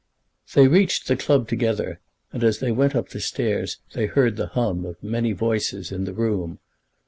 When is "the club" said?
1.07-1.47